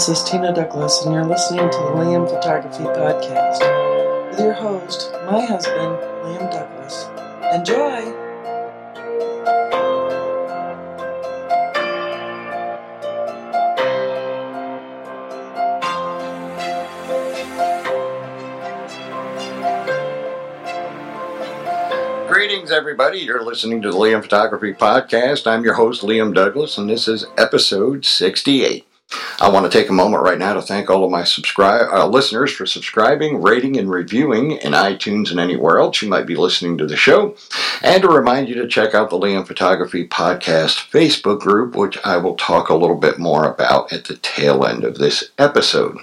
[0.00, 5.12] This is Tina Douglas, and you're listening to the Liam Photography Podcast with your host,
[5.26, 7.04] my husband, Liam Douglas.
[7.52, 8.00] Enjoy!
[22.26, 23.18] Greetings, everybody.
[23.18, 25.46] You're listening to the Liam Photography Podcast.
[25.46, 28.86] I'm your host, Liam Douglas, and this is episode 68.
[29.40, 32.06] I want to take a moment right now to thank all of my subscribe uh,
[32.06, 36.76] listeners for subscribing, rating, and reviewing in iTunes and anywhere else you might be listening
[36.76, 37.34] to the show,
[37.82, 42.18] and to remind you to check out the Liam Photography Podcast Facebook group, which I
[42.18, 45.96] will talk a little bit more about at the tail end of this episode.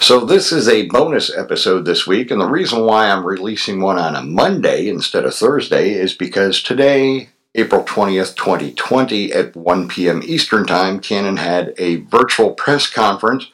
[0.00, 3.98] So, this is a bonus episode this week, and the reason why I'm releasing one
[3.98, 10.22] on a Monday instead of Thursday is because today, April 20th, 2020, at 1 p.m.
[10.24, 13.50] Eastern Time, Canon had a virtual press conference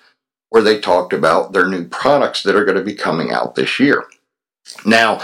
[0.51, 3.81] where they talked about their new products that are going to be coming out this
[3.81, 4.05] year.
[4.84, 5.20] Now,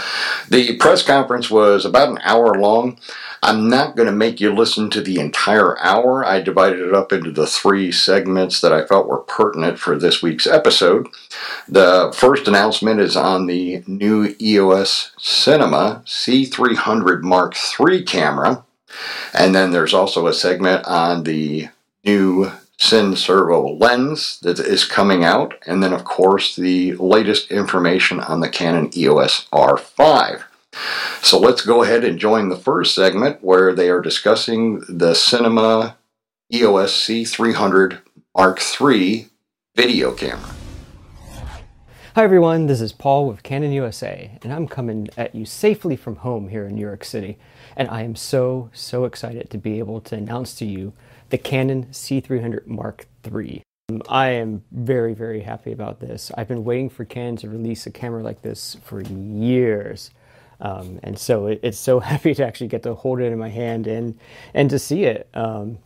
[0.49, 2.99] the press conference was about an hour long.
[3.43, 6.23] I'm not going to make you listen to the entire hour.
[6.23, 10.21] I divided it up into the three segments that I felt were pertinent for this
[10.21, 11.07] week's episode.
[11.67, 18.63] The first announcement is on the new EOS Cinema C300 Mark III camera.
[19.33, 21.69] And then there's also a segment on the
[22.03, 22.51] new
[22.81, 28.39] Cine Servo lens that is coming out, and then, of course, the latest information on
[28.39, 30.41] the Canon EOS R5.
[31.21, 35.97] So let's go ahead and join the first segment where they are discussing the Cinema
[36.51, 37.99] EOS C300
[38.35, 39.27] Mark III
[39.75, 40.55] video camera.
[42.15, 46.17] Hi everyone, this is Paul with Canon USA, and I'm coming at you safely from
[46.17, 47.37] home here in New York City.
[47.75, 50.93] And I am so, so excited to be able to announce to you
[51.29, 53.63] the Canon C300 Mark III.
[54.07, 56.31] I am very, very happy about this.
[56.37, 60.11] I've been waiting for Canon to release a camera like this for years.
[60.59, 63.49] Um, and so it, it's so happy to actually get to hold it in my
[63.49, 64.17] hand and,
[64.53, 65.29] and to see it.
[65.33, 65.79] Um,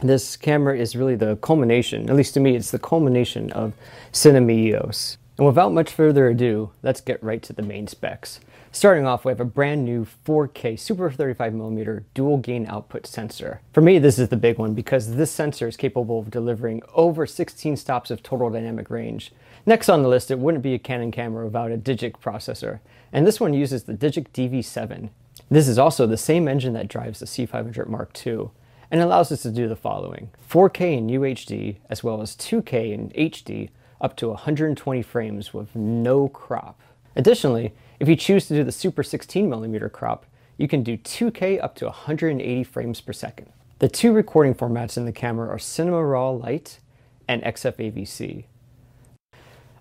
[0.00, 3.72] this camera is really the culmination, at least to me, it's the culmination of
[4.10, 5.16] Cinema EOS.
[5.38, 8.40] And without much further ado, let's get right to the main specs.
[8.74, 13.60] Starting off, we have a brand new 4K Super 35mm dual gain output sensor.
[13.74, 17.26] For me, this is the big one because this sensor is capable of delivering over
[17.26, 19.30] 16 stops of total dynamic range.
[19.66, 22.80] Next on the list, it wouldn't be a Canon camera without a Digic processor,
[23.12, 25.10] and this one uses the Digic DV7.
[25.50, 28.48] This is also the same engine that drives the C500 Mark II
[28.90, 33.10] and allows us to do the following 4K in UHD as well as 2K in
[33.10, 33.68] HD
[34.00, 36.80] up to 120 frames with no crop.
[37.14, 40.26] Additionally, if you choose to do the Super 16mm crop,
[40.58, 43.52] you can do 2K up to 180 frames per second.
[43.78, 46.80] The two recording formats in the camera are Cinema Raw Lite
[47.28, 48.46] and XFAVC.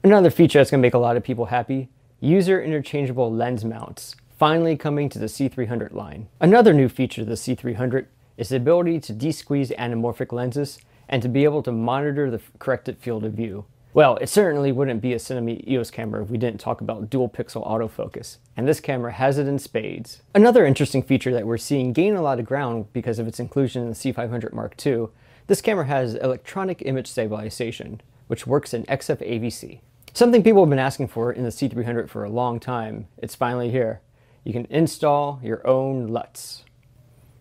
[0.04, 1.90] Another feature that's going to make a lot of people happy,
[2.20, 6.28] user interchangeable lens mounts, finally coming to the C300 line.
[6.40, 8.06] Another new feature of the C300
[8.38, 10.78] is the ability to de-squeeze anamorphic lenses
[11.10, 13.66] and to be able to monitor the corrected field of view.
[13.94, 17.28] Well, it certainly wouldn't be a Cinema EOS camera if we didn't talk about dual
[17.28, 20.22] pixel autofocus, and this camera has it in spades.
[20.34, 23.82] Another interesting feature that we're seeing gain a lot of ground because of its inclusion
[23.82, 25.08] in the C500 Mark II,
[25.48, 29.82] this camera has electronic image stabilization, which works in XF AVC.
[30.14, 33.72] Something people have been asking for in the C300 for a long time, it's finally
[33.72, 34.00] here.
[34.46, 36.64] You can install your own LUTs.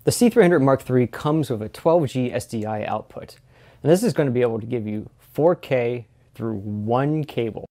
[0.03, 3.37] The C300 Mark III comes with a 12G SDI output,
[3.85, 7.67] and this is going to be able to give you 4K through one cable.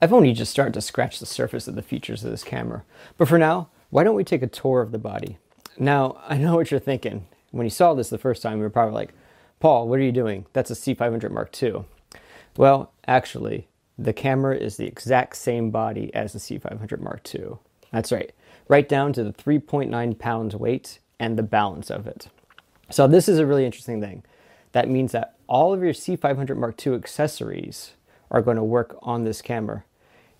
[0.00, 2.84] I've only just started to scratch the surface of the features of this camera,
[3.16, 5.38] but for now, why don't we take a tour of the body?
[5.78, 7.26] Now, I know what you're thinking.
[7.50, 9.14] When you saw this the first time, you were probably like,
[9.60, 10.46] Paul, what are you doing?
[10.52, 11.84] That's a C500 Mark II.
[12.56, 17.54] Well, actually, the camera is the exact same body as the C500 Mark II.
[17.90, 18.32] That's right,
[18.68, 22.28] right down to the 3.9 pounds weight and the balance of it.
[22.90, 24.24] So this is a really interesting thing.
[24.72, 27.94] That means that all of your C500 Mark II accessories
[28.30, 29.84] are going to work on this camera.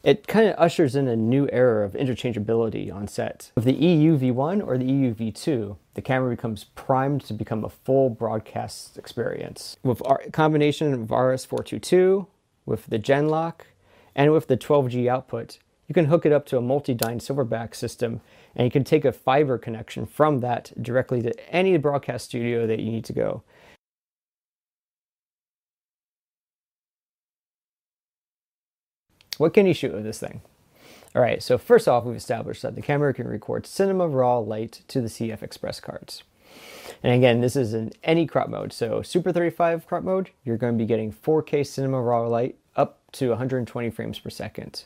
[0.04, 3.50] It kind of ushers in a new era of interchangeability on set.
[3.56, 8.96] With the EUV1 or the EUV2, the camera becomes primed to become a full broadcast
[8.96, 9.76] experience.
[9.82, 12.26] With our combination of RS422,
[12.64, 13.62] with the Genlock,
[14.14, 18.20] and with the 12G output, you can hook it up to a multi-dyne silverback system
[18.54, 22.80] and you can take a fiber connection from that directly to any broadcast studio that
[22.80, 23.42] you need to go.
[29.38, 30.42] What can you shoot with this thing?
[31.14, 34.82] All right, so first off, we've established that the camera can record Cinema Raw light
[34.88, 36.22] to the CF Express cards.
[37.02, 38.72] And again, this is in any crop mode.
[38.72, 43.00] So Super 35 crop mode, you're going to be getting 4K cinema raw light up
[43.12, 44.84] to 120 frames per second.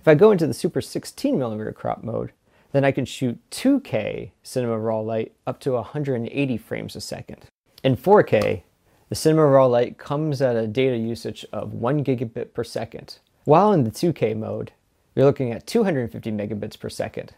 [0.00, 2.32] If I go into the Super 16 millimeter crop mode,
[2.72, 7.44] then I can shoot 2K cinema raw light up to 180 frames a second.
[7.84, 8.62] In 4K,
[9.10, 13.18] the cinema raw light comes at a data usage of 1 gigabit per second.
[13.44, 14.72] While in the 2K mode,
[15.14, 17.34] you're looking at 250 megabits per second.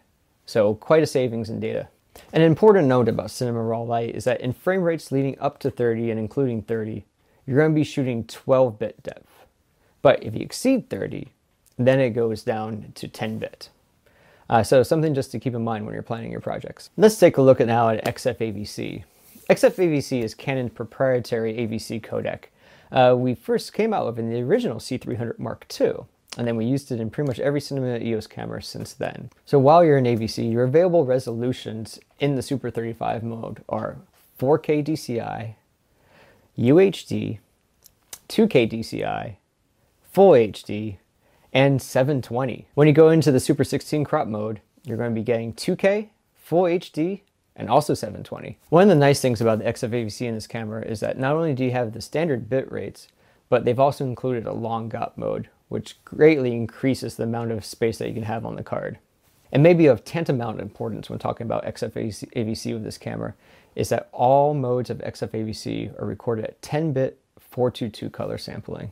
[0.46, 1.88] So quite a savings in data.
[2.32, 5.70] An important note about cinema raw light is that in frame rates leading up to
[5.70, 7.04] 30 and including 30,
[7.46, 9.46] you're going to be shooting 12 bit depth.
[10.02, 11.28] But if you exceed 30,
[11.78, 13.70] then it goes down to 10 bit.
[14.48, 16.90] Uh, so something just to keep in mind when you're planning your projects.
[16.98, 19.04] Let's take a look at now at XFAVC.
[19.48, 22.44] XFAVC is Canon's proprietary AVC codec.
[22.94, 26.06] Uh, we first came out with in the original C300 Mark II
[26.36, 29.30] and then we used it in pretty much every Cinema EOS camera since then.
[29.44, 33.98] So while you're in AVC, your available resolutions in the Super 35 mode are
[34.38, 35.54] 4K DCI,
[36.58, 37.38] UHD,
[38.28, 39.36] 2K DCI,
[40.12, 40.96] Full HD,
[41.52, 42.66] and 720.
[42.74, 46.08] When you go into the Super 16 crop mode, you're going to be getting 2K,
[46.36, 47.20] Full HD,
[47.56, 48.58] and also 720.
[48.68, 51.54] One of the nice things about the XFAVC in this camera is that not only
[51.54, 53.08] do you have the standard bit rates,
[53.48, 57.98] but they've also included a long GOP mode, which greatly increases the amount of space
[57.98, 58.98] that you can have on the card.
[59.52, 63.34] And maybe of tantamount importance when talking about XFAVC with this camera
[63.76, 68.90] is that all modes of XFAVC are recorded at 10-bit 422 color sampling.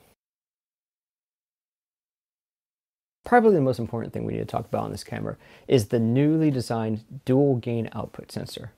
[3.25, 5.37] Probably the most important thing we need to talk about on this camera
[5.69, 8.73] is the newly designed dual gain output sensor.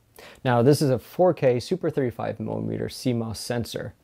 [0.44, 3.94] Now this is a 4K Super 35mm CMOS sensor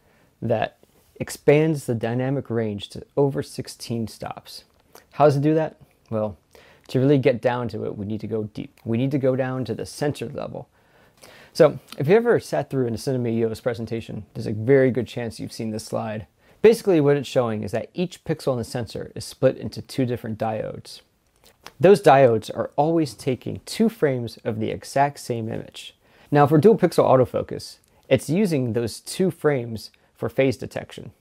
[0.42, 0.78] that
[1.16, 4.64] expands the dynamic range to over 16 stops.
[5.12, 5.76] How does it do that?
[6.08, 6.38] Well,
[6.88, 8.80] to really get down to it, we need to go deep.
[8.84, 10.68] We need to go down to the sensor level.
[11.52, 15.38] So, if you ever sat through a Cinema EOS presentation, there's a very good chance
[15.38, 16.26] you've seen this slide.
[16.62, 20.04] Basically, what it's showing is that each pixel in the sensor is split into two
[20.04, 21.00] different diodes.
[21.78, 25.94] Those diodes are always taking two frames of the exact same image.
[26.30, 27.78] Now, for dual pixel autofocus,
[28.08, 31.12] it's using those two frames for phase detection.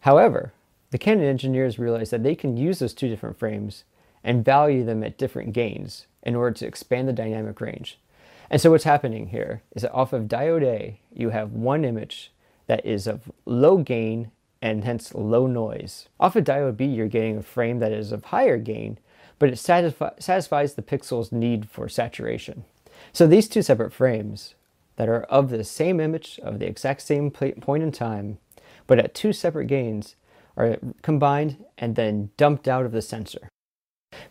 [0.00, 0.52] However,
[0.92, 3.82] the Canon engineers realized that they can use those two different frames
[4.22, 7.98] and value them at different gains in order to expand the dynamic range.
[8.48, 12.30] And so what's happening here is that off of diode A, you have one image
[12.68, 14.30] that is of low gain
[14.70, 16.08] and hence low noise.
[16.18, 18.98] Off of diode B, you're getting a frame that is of higher gain,
[19.38, 22.64] but it satisfi- satisfies the pixel's need for saturation.
[23.12, 24.54] So these two separate frames
[24.96, 28.38] that are of the same image of the exact same point in time,
[28.86, 30.16] but at two separate gains,
[30.56, 33.48] are combined and then dumped out of the sensor.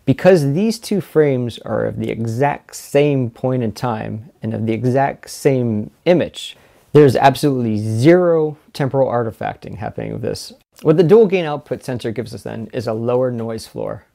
[0.05, 4.73] Because these two frames are of the exact same point in time and of the
[4.73, 6.57] exact same image,
[6.95, 10.53] there's absolutely zero temporal artifacting happening with this.
[10.81, 14.06] What the dual gain output sensor gives us then is a lower noise floor,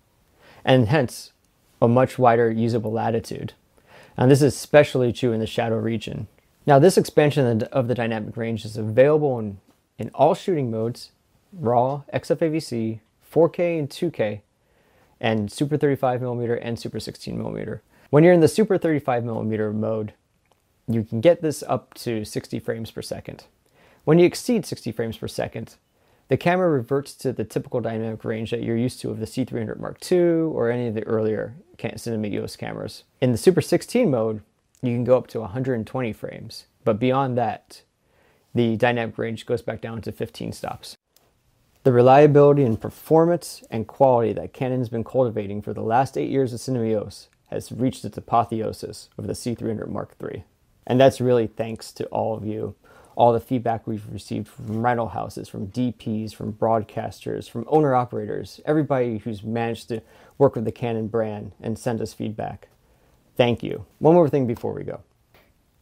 [0.64, 1.32] and hence
[1.82, 3.52] a much wider usable latitude.
[4.16, 6.26] And this is especially true in the shadow region,
[6.66, 9.58] now this expansion of the dynamic range is available in,
[9.98, 11.10] in all shooting modes,
[11.52, 13.00] RAW, XFAVC,
[13.30, 14.40] 4K and 2K,
[15.20, 17.80] and Super 35mm and Super 16mm.
[18.08, 20.14] When you're in the Super 35mm mode,
[20.94, 23.44] you can get this up to 60 frames per second.
[24.04, 25.76] When you exceed 60 frames per second,
[26.28, 29.80] the camera reverts to the typical dynamic range that you're used to of the C300
[29.80, 31.54] Mark II or any of the earlier
[31.96, 33.04] Cinema EOS cameras.
[33.20, 34.42] In the Super 16 mode,
[34.82, 36.66] you can go up to 120 frames.
[36.84, 37.82] But beyond that,
[38.54, 40.96] the dynamic range goes back down to 15 stops.
[41.82, 46.52] The reliability and performance and quality that Canon's been cultivating for the last eight years
[46.52, 50.44] of Cinema EOS has reached its apotheosis with the C300 Mark III.
[50.90, 52.74] And that's really thanks to all of you,
[53.14, 58.60] all the feedback we've received from rental houses, from DPs, from broadcasters, from owner operators,
[58.66, 60.02] everybody who's managed to
[60.36, 62.66] work with the Canon brand and send us feedback.
[63.36, 63.86] Thank you.
[64.00, 65.02] One more thing before we go.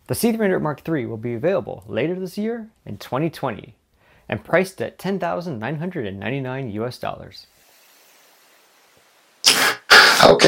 [0.09, 3.77] The C300 Mark III will be available later this year in 2020
[4.29, 7.47] and priced at 10,999 US dollars.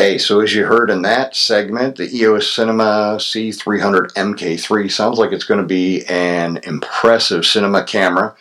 [0.01, 5.31] Okay, so as you heard in that segment, the EOS Cinema C300 MK3 sounds like
[5.31, 8.35] it's going to be an impressive cinema camera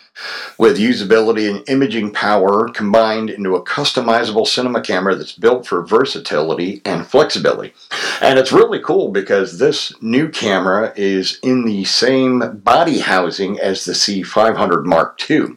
[0.57, 6.81] with usability and imaging power combined into a customizable cinema camera that's built for versatility
[6.85, 7.73] and flexibility.
[8.21, 13.85] And it's really cool because this new camera is in the same body housing as
[13.85, 15.55] the C500 Mark II.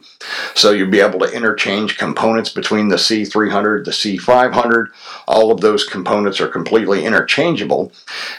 [0.55, 4.87] So you'll be able to interchange components between the C300, the C500.
[5.27, 7.91] All of those components are completely interchangeable.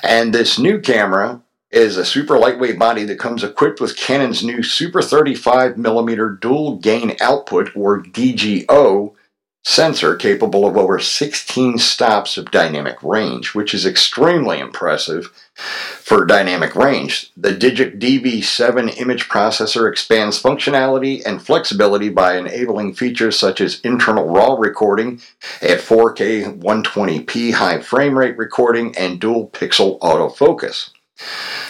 [0.02, 1.40] And this new camera
[1.74, 7.16] is a super lightweight body that comes equipped with Canon's new Super 35mm dual gain
[7.20, 9.14] output, or DGO,
[9.64, 16.76] sensor capable of over 16 stops of dynamic range, which is extremely impressive for dynamic
[16.76, 17.32] range.
[17.36, 24.28] The Digic DV7 image processor expands functionality and flexibility by enabling features such as internal
[24.28, 25.22] RAW recording
[25.62, 30.90] at 4K 120p high frame rate recording and dual pixel autofocus.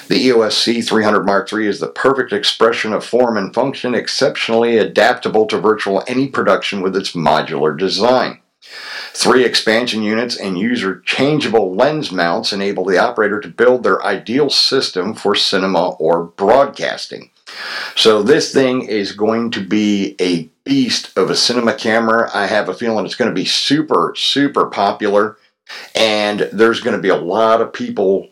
[0.08, 5.46] The EOS C300 Mark III is the perfect expression of form and function, exceptionally adaptable
[5.46, 8.40] to virtual any production with its modular design.
[9.12, 14.50] Three expansion units and user changeable lens mounts enable the operator to build their ideal
[14.50, 17.30] system for cinema or broadcasting.
[17.94, 22.28] So, this thing is going to be a beast of a cinema camera.
[22.34, 25.36] I have a feeling it's going to be super, super popular,
[25.94, 28.28] and there's going to be a lot of people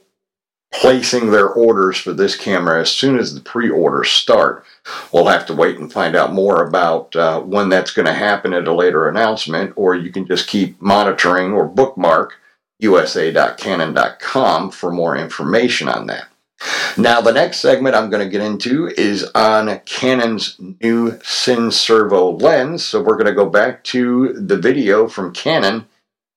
[0.73, 4.65] placing their orders for this camera as soon as the pre-orders start.
[5.13, 8.53] We'll have to wait and find out more about uh, when that's going to happen
[8.53, 12.35] at a later announcement, or you can just keep monitoring or bookmark
[12.81, 16.27] usa.canon.com for more information on that.
[16.97, 22.37] Now, the next segment I'm going to get into is on Canon's new Cine Servo
[22.37, 22.85] lens.
[22.85, 25.87] So we're going to go back to the video from Canon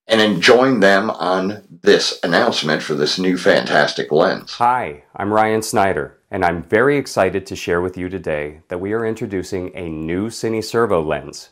[0.07, 4.51] and then join them on this announcement for this new fantastic lens.
[4.53, 8.93] Hi, I'm Ryan Snyder, and I'm very excited to share with you today that we
[8.93, 11.49] are introducing a new Cineservo lens.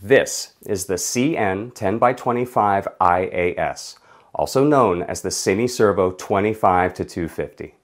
[0.00, 3.98] This is the CN 10x25 IAS,
[4.34, 7.74] also known as the Cineservo 25 to 250.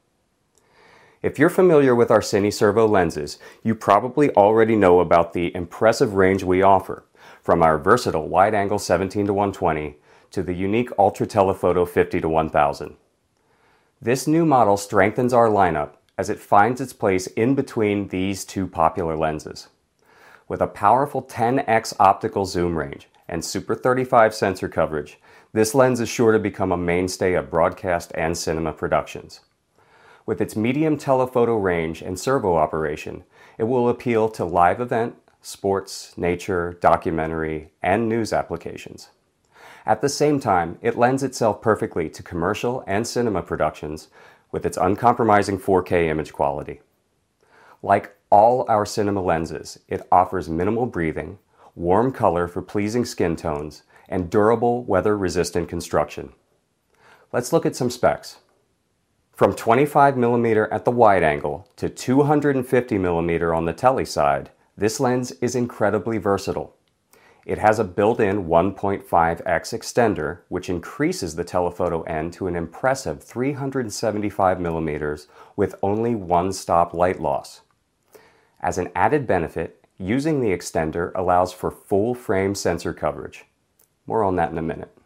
[1.20, 6.42] If you're familiar with our Cineservo lenses, you probably already know about the impressive range
[6.44, 7.04] we offer
[7.48, 9.96] from our versatile wide angle 17 to 120
[10.30, 12.94] to the unique ultra telephoto 50 to 1000.
[14.02, 18.66] This new model strengthens our lineup as it finds its place in between these two
[18.66, 19.68] popular lenses.
[20.46, 25.18] With a powerful 10x optical zoom range and Super 35 sensor coverage,
[25.54, 29.40] this lens is sure to become a mainstay of broadcast and cinema productions.
[30.26, 33.24] With its medium telephoto range and servo operation,
[33.56, 39.10] it will appeal to live event, sports, nature, documentary, and news applications.
[39.86, 44.08] At the same time, it lends itself perfectly to commercial and cinema productions
[44.52, 46.80] with its uncompromising 4K image quality.
[47.82, 51.38] Like all our cinema lenses, it offers minimal breathing,
[51.74, 56.32] warm color for pleasing skin tones, and durable weather-resistant construction.
[57.32, 58.38] Let's look at some specs.
[59.32, 65.56] From 25mm at the wide angle to 250mm on the tele side, this lens is
[65.56, 66.76] incredibly versatile.
[67.44, 74.60] It has a built-in 1.5x extender, which increases the telephoto end to an impressive 375
[74.60, 77.62] millimeters with only one stop light loss.
[78.60, 83.46] As an added benefit, using the extender allows for full frame sensor coverage.
[84.06, 84.96] More on that in a minute.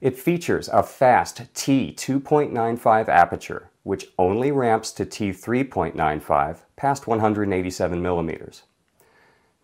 [0.00, 8.64] It features a fast t2.95 aperture, which only ramps to t3.95 past 187 millimeters.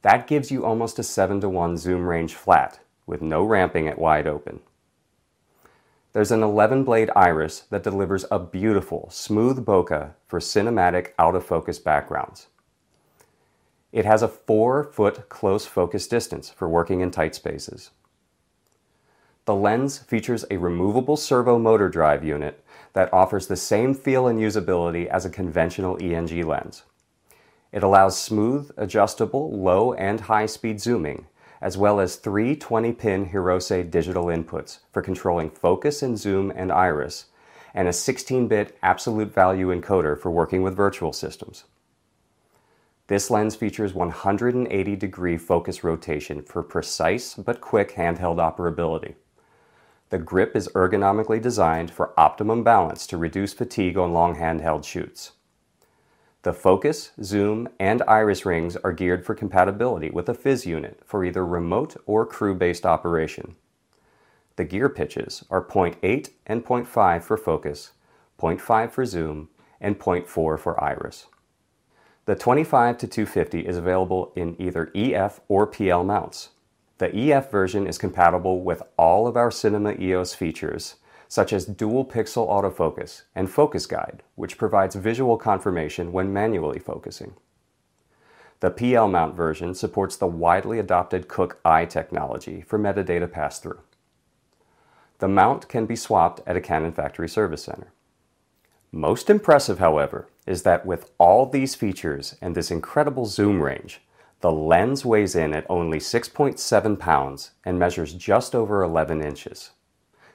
[0.03, 3.99] That gives you almost a 7 to 1 zoom range flat, with no ramping at
[3.99, 4.61] wide open.
[6.13, 11.45] There's an 11 blade iris that delivers a beautiful, smooth bokeh for cinematic out of
[11.45, 12.47] focus backgrounds.
[13.91, 17.91] It has a 4 foot close focus distance for working in tight spaces.
[19.47, 22.62] The lens features a removable servo motor drive unit
[22.93, 26.83] that offers the same feel and usability as a conventional ENG lens.
[27.73, 31.27] It allows smooth, adjustable, low and high speed zooming,
[31.63, 36.71] as well as three 20 pin Hirose digital inputs for controlling focus and zoom and
[36.71, 37.27] iris,
[37.73, 41.65] and a 16 bit absolute value encoder for working with virtual systems.
[43.07, 49.15] This lens features 180 degree focus rotation for precise but quick handheld operability.
[50.13, 55.33] The grip is ergonomically designed for optimum balance to reduce fatigue on long handheld shoots.
[56.43, 61.25] The focus, zoom, and iris rings are geared for compatibility with a FIZ unit for
[61.25, 63.57] either remote or crew-based operation.
[64.57, 67.93] The gear pitches are 0.8 and 0.5 for focus,
[68.39, 69.49] 0.5 for zoom,
[69.81, 70.27] and 0.4
[70.59, 71.29] for iris.
[72.27, 76.51] The 25 to 250 is available in either EF or PL mounts.
[76.99, 80.97] The EF version is compatible with all of our Cinema EOS features,
[81.29, 87.35] such as dual pixel autofocus and focus guide, which provides visual confirmation when manually focusing.
[88.61, 93.81] The PL mount version supports the widely adopted Cooke /i technology for metadata pass-through.
[95.19, 97.93] The mount can be swapped at a Canon factory service center.
[98.93, 104.03] Most impressive, however, is that with all these features and this incredible zoom range,
[104.43, 109.71] the lens weighs in at only 6.7 pounds and measures just over 11 inches.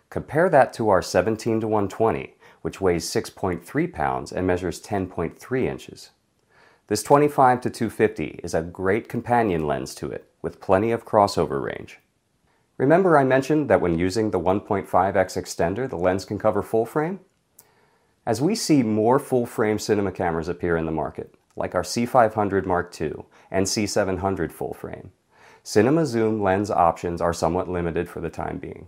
[0.09, 6.11] Compare that to our 17 to 120, which weighs 6.3 pounds and measures 10.3 inches.
[6.87, 11.61] This 25 to 250 is a great companion lens to it, with plenty of crossover
[11.61, 11.99] range.
[12.77, 17.19] Remember I mentioned that when using the 1.5x extender, the lens can cover full frame?
[18.25, 22.65] As we see more full frame cinema cameras appear in the market, like our C500
[22.65, 25.11] Mark II and C700 full frame,
[25.63, 28.87] cinema zoom lens options are somewhat limited for the time being.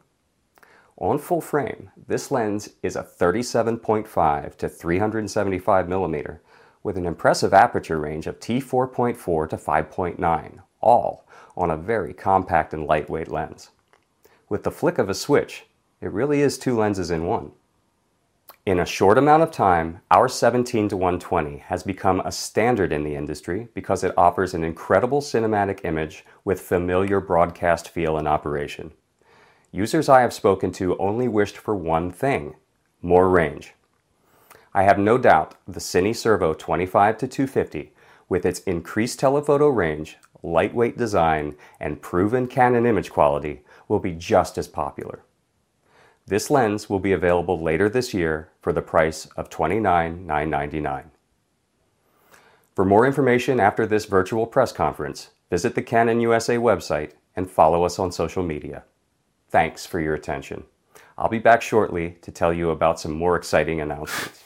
[0.97, 6.41] On full frame, this lens is a 37.5 to 375 millimeter
[6.83, 11.25] with an impressive aperture range of t4.4 to 5.9, all
[11.57, 13.71] on a very compact and lightweight lens.
[14.47, 15.65] With the flick of a switch,
[16.01, 17.51] it really is two lenses in one.
[18.65, 23.03] In a short amount of time, our 17 to 120 has become a standard in
[23.03, 28.91] the industry because it offers an incredible cinematic image with familiar broadcast feel and operation.
[29.71, 32.55] Users I have spoken to only wished for one thing
[33.01, 33.75] more range.
[34.73, 37.93] I have no doubt the Cine Servo 25 to 250,
[38.27, 44.57] with its increased telephoto range, lightweight design, and proven Canon image quality, will be just
[44.57, 45.23] as popular.
[46.29, 51.05] This lens will be available later this year for the price of $29,999.
[52.75, 57.83] For more information after this virtual press conference, visit the Canon USA website and follow
[57.83, 58.83] us on social media.
[59.49, 60.65] Thanks for your attention.
[61.17, 64.43] I'll be back shortly to tell you about some more exciting announcements.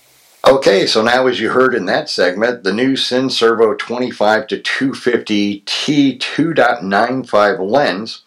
[0.48, 4.62] Okay, so now as you heard in that segment, the new Cine Servo 25 to
[4.62, 8.24] 250 T2.95 lens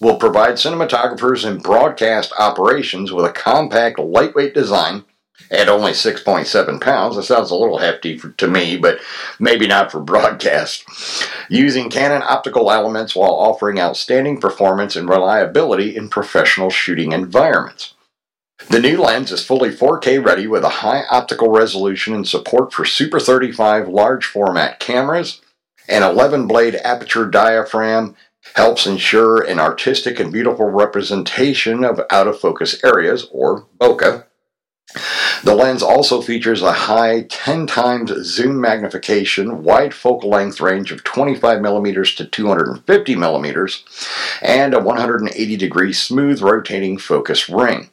[0.00, 5.04] will provide cinematographers and broadcast operations with a compact, lightweight design
[5.50, 7.16] at only 6.7 pounds.
[7.16, 9.00] That sounds a little hefty for, to me, but
[9.38, 10.84] maybe not for broadcast.
[11.48, 17.94] Using Canon optical elements while offering outstanding performance and reliability in professional shooting environments.
[18.68, 22.84] The new lens is fully 4K ready with a high optical resolution and support for
[22.84, 25.40] Super 35 large format cameras.
[25.88, 28.14] An 11 blade aperture diaphragm
[28.54, 34.24] helps ensure an artistic and beautiful representation of out of focus areas, or bokeh.
[35.44, 41.04] The lens also features a high 10 times zoom magnification, wide focal length range of
[41.04, 43.84] 25 millimeters to 250 millimeters,
[44.42, 47.90] and a 180 degree smooth rotating focus ring.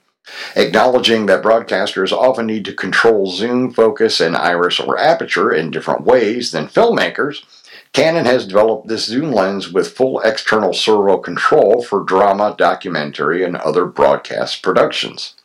[0.56, 6.02] Acknowledging that broadcasters often need to control zoom, focus, and iris or aperture in different
[6.02, 7.46] ways than filmmakers,
[7.94, 13.56] Canon has developed this zoom lens with full external servo control for drama, documentary, and
[13.58, 15.36] other broadcast productions.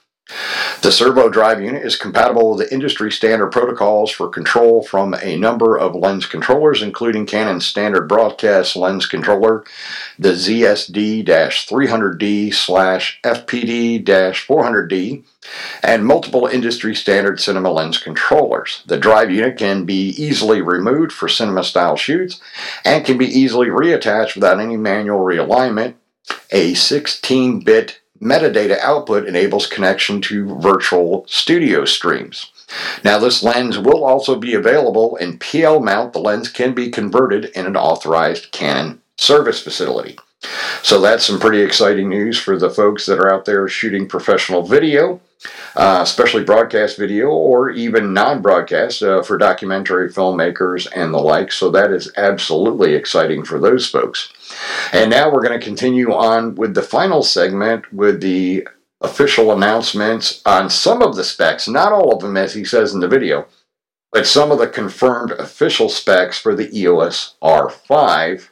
[0.83, 5.37] The servo drive unit is compatible with the industry standard protocols for control from a
[5.37, 9.63] number of lens controllers, including Canon's standard broadcast lens controller,
[10.19, 12.49] the ZSD-300D
[13.23, 15.23] FPD-400D,
[15.83, 18.83] and multiple industry standard cinema lens controllers.
[18.87, 22.41] The drive unit can be easily removed for cinema style shoots
[22.85, 25.95] and can be easily reattached without any manual realignment.
[26.51, 32.53] A 16 bit metadata output enables connection to virtual studio streams.
[33.05, 36.13] Now, this lens will also be available in PL mount.
[36.13, 40.19] The lens can be converted in an authorized Canon service facility.
[40.83, 44.63] So, that's some pretty exciting news for the folks that are out there shooting professional
[44.63, 45.21] video,
[45.77, 51.53] uh, especially broadcast video or even non broadcast uh, for documentary filmmakers and the like.
[51.53, 54.33] So, that is absolutely exciting for those folks.
[54.93, 58.67] And now we're going to continue on with the final segment with the
[59.01, 63.01] official announcements on some of the specs, not all of them, as he says in
[63.01, 63.47] the video,
[64.13, 68.49] but some of the confirmed official specs for the EOS R5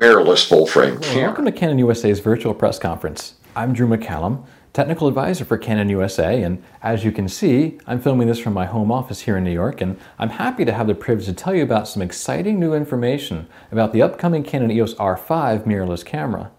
[0.00, 1.26] mirrorless full frame camera.
[1.26, 3.34] Welcome to Canon USA's virtual press conference.
[3.56, 8.26] I'm Drew McCallum, technical advisor for Canon USA, and as you can see, I'm filming
[8.26, 10.96] this from my home office here in New York, and I'm happy to have the
[10.96, 15.64] privilege to tell you about some exciting new information about the upcoming Canon EOS R5
[15.64, 16.50] mirrorless camera.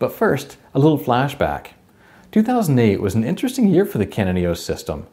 [0.00, 1.68] But first, a little flashback.
[2.32, 5.06] 2008 was an interesting year for the Canon EOS system.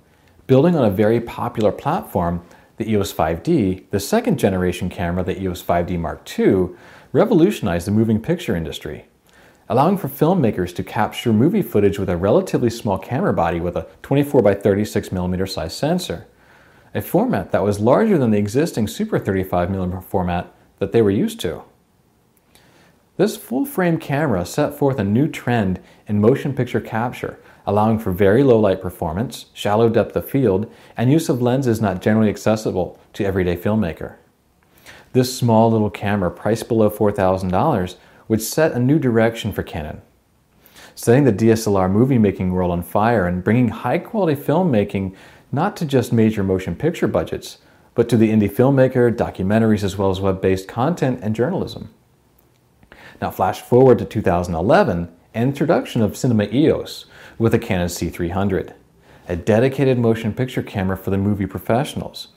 [0.47, 2.43] Building on a very popular platform,
[2.77, 6.69] the EOS 5D, the second generation camera, the EOS 5D Mark II,
[7.11, 9.05] revolutionized the moving picture industry
[9.69, 13.87] allowing for filmmakers to capture movie footage with a relatively small camera body with a
[14.01, 16.25] 24 by 36 millimeter size sensor,
[16.95, 21.11] a format that was larger than the existing Super 35 millimeter format that they were
[21.11, 21.61] used to.
[23.17, 28.11] This full frame camera set forth a new trend in motion picture capture, allowing for
[28.11, 32.99] very low light performance, shallow depth of field, and use of lenses not generally accessible
[33.13, 34.15] to everyday filmmaker.
[35.11, 37.95] This small little camera, priced below $4,000,
[38.29, 40.01] would set a new direction for Canon,
[40.95, 45.13] setting the DSLR movie making world on fire and bringing high quality filmmaking
[45.51, 47.57] not to just major motion picture budgets,
[47.95, 51.89] but to the indie filmmaker, documentaries, as well as web based content and journalism.
[53.21, 57.05] Now, flash forward to 2011, introduction of Cinema EOS
[57.37, 58.73] with the Canon C300,
[59.27, 62.29] a dedicated motion picture camera for the movie professionals.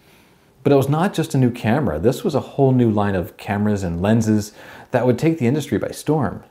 [0.63, 3.37] But it was not just a new camera, this was a whole new line of
[3.37, 4.53] cameras and lenses
[4.93, 6.45] that would take the industry by storm.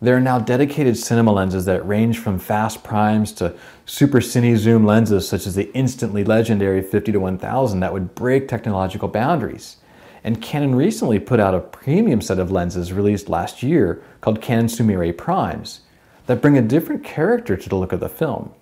[0.00, 4.86] There are now dedicated cinema lenses that range from fast primes to super cine zoom
[4.86, 9.78] lenses such as the instantly legendary 50 to 1000 that would break technological boundaries.
[10.22, 14.66] And Canon recently put out a premium set of lenses released last year called Canon
[14.66, 15.80] Sumire Primes
[16.26, 18.52] that bring a different character to the look of the film.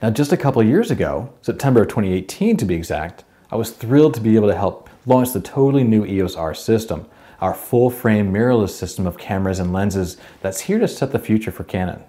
[0.00, 4.14] Now, just a couple years ago, September of 2018 to be exact, I was thrilled
[4.14, 7.06] to be able to help launch the totally new EOS R system,
[7.40, 11.50] our full frame mirrorless system of cameras and lenses that's here to set the future
[11.50, 12.02] for Canon.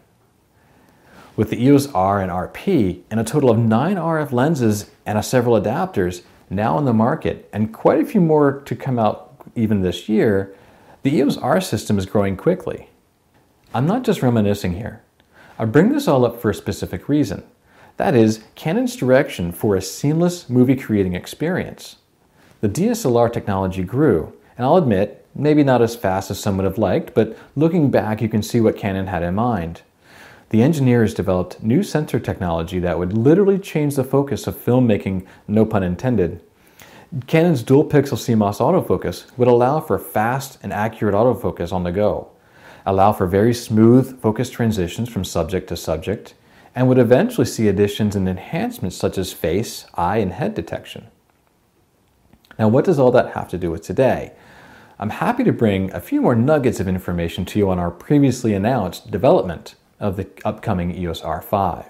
[1.36, 5.60] With the EOS R and RP and a total of nine RF lenses and several
[5.60, 10.08] adapters now in the market, and quite a few more to come out even this
[10.08, 10.56] year,
[11.04, 12.90] the EOS R system is growing quickly.
[13.74, 15.02] I'm not just reminiscing here.
[15.60, 17.44] I bring this all up for a specific reason.
[17.98, 21.98] That is, Canon's direction for a seamless movie creating experience.
[22.62, 26.78] The DSLR technology grew, and I'll admit, maybe not as fast as some would have
[26.78, 29.82] liked, but looking back, you can see what Canon had in mind.
[30.50, 35.66] The engineers developed new sensor technology that would literally change the focus of filmmaking, no
[35.66, 36.40] pun intended.
[37.28, 42.30] Canon's dual pixel CMOS autofocus would allow for fast and accurate autofocus on the go,
[42.86, 46.34] allow for very smooth focus transitions from subject to subject,
[46.76, 51.08] and would eventually see additions and enhancements such as face, eye, and head detection.
[52.60, 54.34] Now, what does all that have to do with today?
[54.98, 58.54] I'm happy to bring a few more nuggets of information to you on our previously
[58.54, 61.86] announced development of the upcoming EOS R5.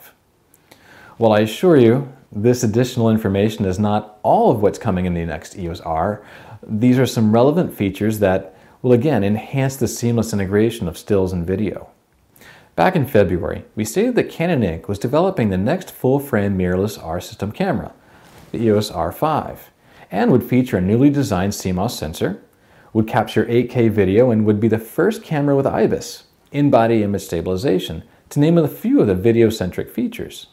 [1.17, 5.23] While I assure you, this additional information is not all of what's coming in the
[5.23, 6.25] next EOS R,
[6.65, 11.45] these are some relevant features that will again enhance the seamless integration of stills and
[11.45, 11.91] video.
[12.75, 14.87] Back in February, we stated that Canon Inc.
[14.87, 17.93] was developing the next full frame mirrorless R system camera,
[18.51, 19.59] the EOS R5,
[20.09, 22.41] and would feature a newly designed CMOS sensor,
[22.95, 27.23] would capture 8K video, and would be the first camera with IBIS, in body image
[27.23, 30.47] stabilization, to name a few of the video centric features.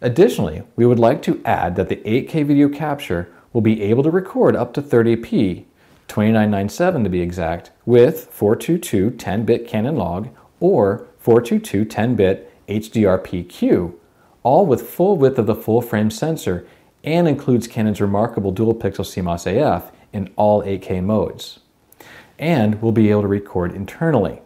[0.00, 4.10] Additionally, we would like to add that the 8K video capture will be able to
[4.10, 5.66] record up to 30p,
[6.08, 13.94] 2997 to be exact, with 422 10 bit Canon log or 422 10-bit HDR-PQ,
[14.42, 16.66] all with full width of the full frame sensor
[17.04, 21.58] and includes Canon's remarkable dual pixel CMOS AF in all 8K modes,
[22.38, 24.40] and we'll be able to record internally.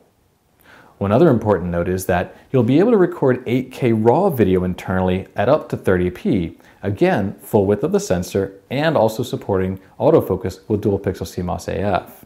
[0.96, 5.28] One other important note is that you'll be able to record 8K RAW video internally
[5.37, 10.81] at up to 30p, again, full width of the sensor and also supporting autofocus with
[10.81, 12.24] dual pixel CMOS AF.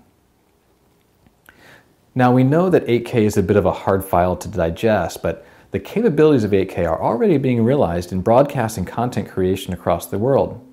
[2.15, 5.47] Now we know that 8K is a bit of a hard file to digest, but
[5.71, 10.67] the capabilities of 8K are already being realized in broadcasting content creation across the world.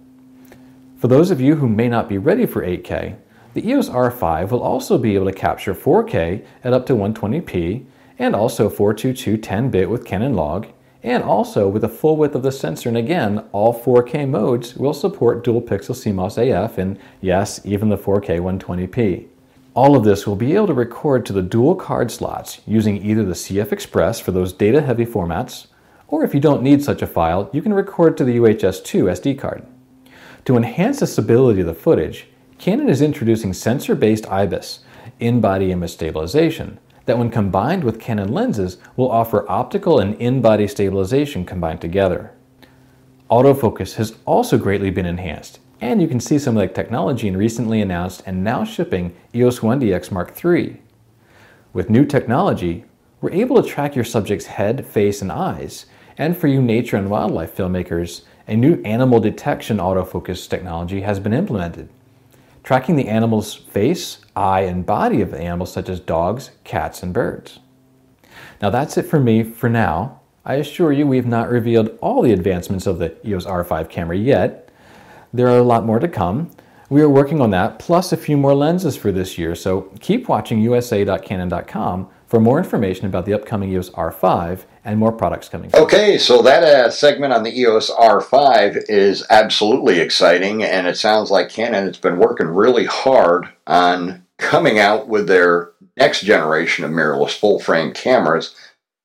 [0.99, 3.15] For those of you who may not be ready for 8K,
[3.53, 7.85] the EOS R5 will also be able to capture 4K at up to 120p
[8.17, 10.67] and also 422 10-bit with Canon log
[11.01, 14.93] and also with the full width of the sensor and again all 4K modes will
[14.93, 19.25] support dual pixel CMOS AF and yes even the 4K 120p.
[19.75, 23.23] All of this will be able to record to the dual card slots using either
[23.23, 25.67] the CF Express for those data heavy formats,
[26.09, 29.39] or if you don't need such a file, you can record to the UHS-2 SD
[29.39, 29.65] card.
[30.49, 32.25] To enhance the stability of the footage,
[32.57, 34.79] Canon is introducing sensor-based IBIS,
[35.19, 41.45] in-body image stabilization, that when combined with Canon lenses will offer optical and in-body stabilization
[41.45, 42.31] combined together.
[43.29, 47.37] Autofocus has also greatly been enhanced, and you can see some of the technology in
[47.37, 50.81] recently announced and now shipping EOS 1DX Mark III.
[51.73, 52.85] With new technology,
[53.21, 55.85] we're able to track your subject's head, face, and eyes.
[56.17, 61.33] And for you nature and wildlife filmmakers, a new animal detection autofocus technology has been
[61.33, 61.87] implemented,
[62.63, 67.59] tracking the animal's face, eye, and body of animals such as dogs, cats, and birds.
[68.59, 70.19] Now that's it for me for now.
[70.43, 74.17] I assure you we have not revealed all the advancements of the EOS R5 camera
[74.17, 74.69] yet,
[75.31, 76.49] there are a lot more to come.
[76.89, 80.27] We are working on that, plus a few more lenses for this year, so keep
[80.27, 85.69] watching USA.canon.com for more information about the upcoming EOS R5 and more products coming.
[85.73, 91.29] Okay, so that uh, segment on the EOS R5 is absolutely exciting, and it sounds
[91.29, 96.91] like Canon has been working really hard on coming out with their next generation of
[96.91, 98.55] mirrorless full frame cameras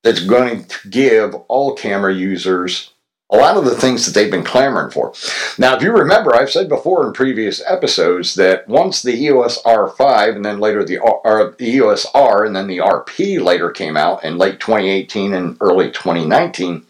[0.02, 2.93] that's going to give all camera users
[3.34, 5.12] a lot of the things that they've been clamoring for.
[5.58, 10.36] Now, if you remember, I've said before in previous episodes that once the EOS R5
[10.36, 14.38] and then later the, R, EOS R and then the RP later came out in
[14.38, 16.86] late 2018 and early 2019,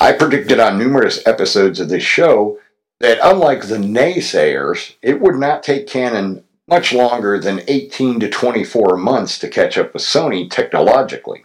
[0.00, 2.58] I predicted on numerous episodes of this show
[3.00, 8.96] that unlike the naysayers, it would not take Canon much longer than 18 to 24
[8.96, 11.44] months to catch up with Sony technologically.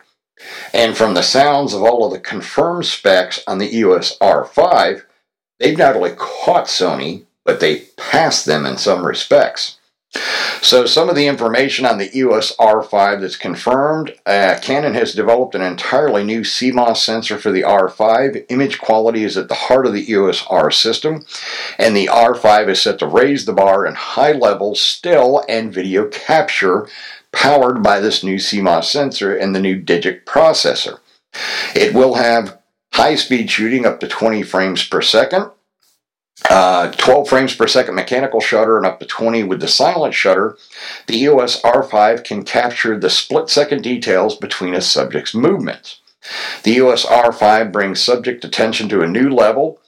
[0.74, 5.04] And from the sounds of all of the confirmed specs on the EOS R5,
[5.60, 9.78] they've not only caught Sony, but they passed them in some respects.
[10.62, 15.54] So, some of the information on the EOS R5 that's confirmed uh, Canon has developed
[15.54, 18.46] an entirely new CMOS sensor for the R5.
[18.50, 21.26] Image quality is at the heart of the EOS R system,
[21.78, 26.08] and the R5 is set to raise the bar in high level still and video
[26.08, 26.88] capture
[27.32, 31.00] powered by this new CMOS sensor and the new Digic processor.
[31.76, 32.60] It will have
[32.94, 35.52] high speed shooting up to 20 frames per second,
[36.50, 40.58] uh, 12 frames per second mechanical shutter, and up to 20 with the silent shutter.
[41.08, 46.02] The EOS R5 can capture the split second details between a subject's movements.
[46.64, 49.80] The EOS R5 brings subject attention to a new level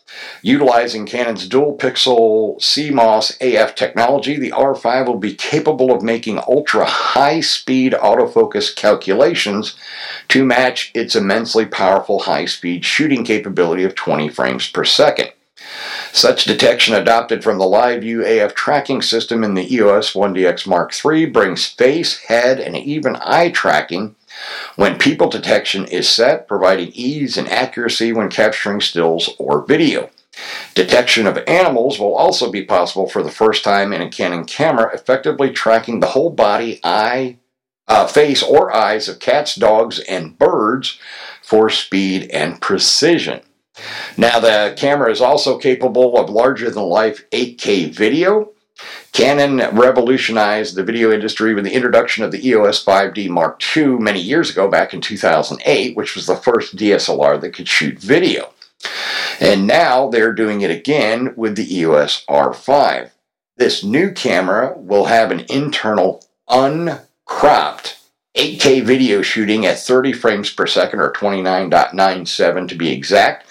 [0.42, 6.86] Utilizing Canon's dual pixel CMOS AF technology, the R5 will be capable of making ultra
[6.86, 9.76] high speed autofocus calculations
[10.30, 15.32] to match its immensely powerful high speed shooting capability of 20 frames per second.
[16.12, 21.28] Such detection adopted from the LiveView AF tracking system in the EOS 1DX Mark III
[21.28, 24.16] brings face, head, and even eye tracking
[24.76, 30.10] when people detection is set, providing ease and accuracy when capturing stills or video.
[30.76, 34.94] Detection of animals will also be possible for the first time in a Canon camera,
[34.94, 37.38] effectively tracking the whole body, eye,
[37.88, 40.98] uh, face, or eyes of cats, dogs, and birds
[41.42, 43.42] for speed and precision.
[44.18, 48.51] Now, the camera is also capable of larger than life 8K video.
[49.12, 54.22] Canon revolutionized the video industry with the introduction of the EOS 5D Mark II many
[54.22, 58.54] years ago, back in 2008, which was the first DSLR that could shoot video.
[59.40, 63.12] And now they're doing it again with the EOS R5.
[63.58, 68.01] This new camera will have an internal uncropped
[68.36, 73.46] 8K video shooting at 30 frames per second or 29.97 to be exact,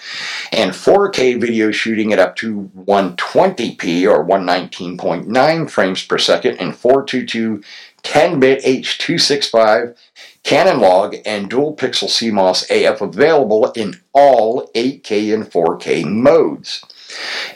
[0.51, 7.63] and 4K video shooting at up to 120p or 119.9 frames per second in 422
[8.03, 9.95] 10-bit H265
[10.43, 16.83] Canon log and dual pixel CMOS AF available in all 8K and 4K modes.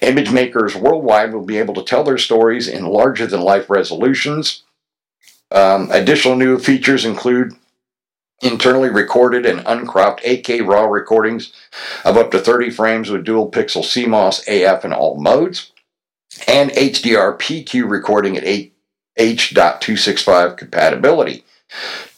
[0.02, 4.65] Image makers worldwide will be able to tell their stories in larger than life resolutions
[5.56, 7.56] um, additional new features include
[8.42, 11.54] internally recorded and uncropped 8K RAW recordings
[12.04, 15.72] of up to 30 frames with dual pixel CMOS AF in all modes,
[16.48, 21.46] and HDR PQ recording at 8H.265 compatibility.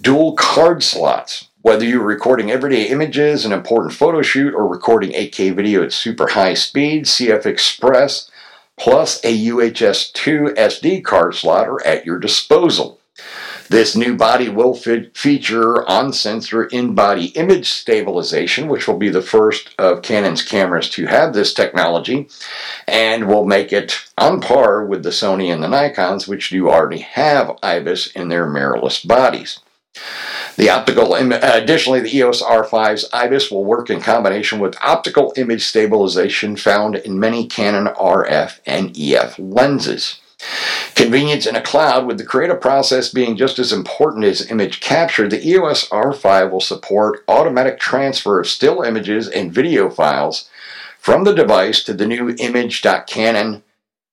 [0.02, 1.48] Dual card slots.
[1.62, 6.30] Whether you're recording everyday images, an important photo shoot, or recording 8K video at super
[6.30, 8.32] high speed, CF Express
[8.78, 12.97] plus a UHS 2 SD card slot are at your disposal.
[13.70, 19.22] This new body will feature on sensor in body image stabilization, which will be the
[19.22, 22.30] first of Canon's cameras to have this technology,
[22.88, 27.00] and will make it on par with the Sony and the Nikons, which do already
[27.00, 29.60] have IBIS in their mirrorless bodies.
[30.56, 36.56] The optical, additionally, the EOS R5's IBIS will work in combination with optical image stabilization
[36.56, 40.22] found in many Canon RF and EF lenses.
[40.98, 45.30] Convenience in a cloud, with the creative process being just as important as image capture,
[45.30, 50.50] the EOS R5 will support automatic transfer of still images and video files
[50.98, 53.62] from the device to the new image.canon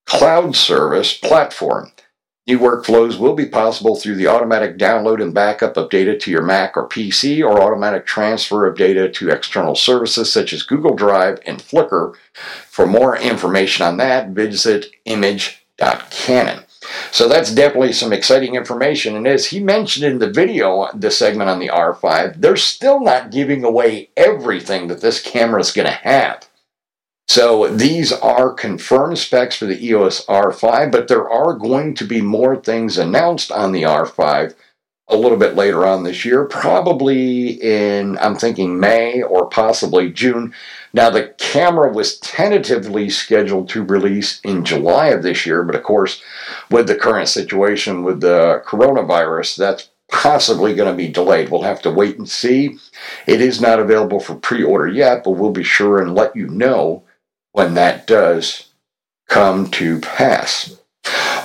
[0.05, 1.91] cloud service platform.
[2.47, 6.43] New workflows will be possible through the automatic download and backup of data to your
[6.43, 11.39] Mac or PC or automatic transfer of data to external services such as Google Drive
[11.47, 12.13] and Flickr.
[12.69, 16.63] For more information on that, visit image Canon.
[17.11, 19.15] So that's definitely some exciting information.
[19.15, 23.31] And as he mentioned in the video, the segment on the R5, they're still not
[23.31, 26.47] giving away everything that this camera is going to have.
[27.27, 32.21] So these are confirmed specs for the EOS R5, but there are going to be
[32.21, 34.53] more things announced on the R5
[35.07, 40.53] a little bit later on this year, probably in, I'm thinking May or possibly June.
[40.93, 45.83] Now, the camera was tentatively scheduled to release in July of this year, but of
[45.83, 46.23] course,
[46.71, 51.49] with the current situation with the coronavirus, that's possibly going to be delayed.
[51.49, 52.77] We'll have to wait and see.
[53.27, 56.47] It is not available for pre order yet, but we'll be sure and let you
[56.47, 57.03] know
[57.51, 58.69] when that does
[59.27, 60.79] come to pass.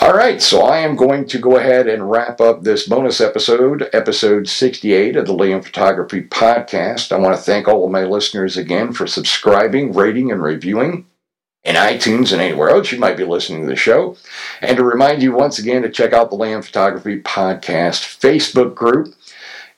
[0.03, 3.91] All right, so I am going to go ahead and wrap up this bonus episode,
[3.93, 7.13] episode 68 of the Liam Photography Podcast.
[7.13, 11.05] I want to thank all of my listeners again for subscribing, rating, and reviewing
[11.65, 14.17] in iTunes and anywhere else you might be listening to the show.
[14.63, 19.15] And to remind you once again to check out the Liam Photography Podcast Facebook group.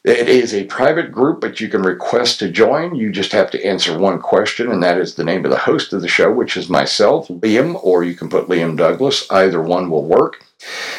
[0.05, 2.97] It is a private group, but you can request to join.
[2.97, 5.93] You just have to answer one question, and that is the name of the host
[5.93, 9.31] of the show, which is myself, Liam, or you can put Liam Douglas.
[9.31, 10.45] Either one will work.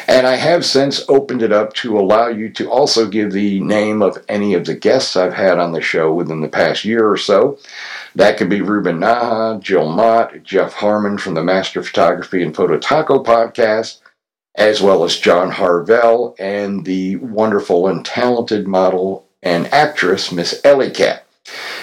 [0.08, 4.00] And I have since opened it up to allow you to also give the name
[4.00, 7.18] of any of the guests I've had on the show within the past year or
[7.18, 7.58] so.
[8.14, 12.78] That could be Ruben Naha, Jill Mott, Jeff Harmon from the Master Photography and Photo
[12.78, 13.98] Taco podcast,
[14.54, 20.90] as well as John Harvell and the wonderful and talented model and actress, Miss Ellie
[20.90, 21.26] Cat.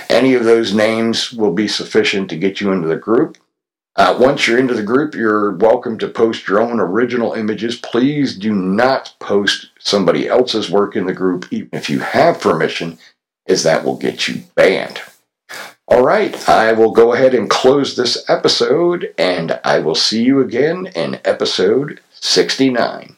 [0.10, 3.38] Any of those names will be sufficient to get you into the group.
[3.98, 7.76] Uh, once you're into the group, you're welcome to post your own original images.
[7.76, 12.98] Please do not post somebody else's work in the group, even if you have permission,
[13.48, 15.02] as that will get you banned.
[15.88, 20.40] All right, I will go ahead and close this episode, and I will see you
[20.40, 23.18] again in episode 69.